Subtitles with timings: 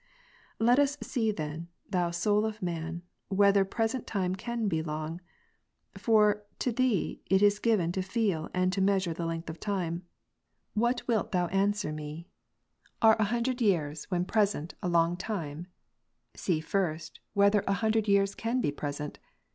[0.59, 0.65] 19.
[0.67, 5.21] Let us see then, thou soul of man, whether present time can be long:
[5.95, 10.03] for to thee it is given to feel and to mea sure length of time.
[10.73, 12.25] What wilt thou answer me?
[13.03, 14.81] Are an 23G Time present has no space.
[14.81, 14.81] CONF.
[14.81, 15.67] hundredyears, when present, a long time?
[16.35, 19.19] See first, whether ——^^ an hundred years can be present.